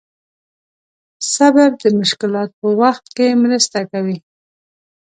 صبر 1.33 1.69
د 1.83 1.85
مشکلاتو 1.99 2.57
په 2.61 2.69
وخت 2.81 3.05
کې 3.15 3.27
مرسته 3.43 3.79
کوي. 3.91 4.17